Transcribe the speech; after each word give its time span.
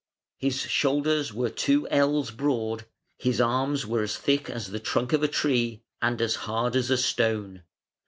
His 0.39 0.61
shoulders 0.61 1.31
were 1.31 1.51
two 1.51 1.87
ells 1.89 2.31
broad; 2.31 2.85
his 3.19 3.39
arms 3.39 3.85
were 3.85 4.01
as 4.01 4.17
thick 4.17 4.49
as 4.49 4.71
the 4.71 4.79
trunk 4.79 5.13
of 5.13 5.21
a 5.21 5.27
tree 5.27 5.83
and 6.01 6.19
as 6.19 6.33
hard 6.49 6.75
as 6.75 6.89
a 6.89 6.97
stone. 6.97 7.61